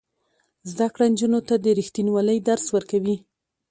زده 0.71 0.87
کړه 0.93 1.05
نجونو 1.13 1.39
ته 1.47 1.55
د 1.63 1.65
ریښتینولۍ 1.79 2.37
درس 2.49 2.65
ورکوي. 2.75 3.17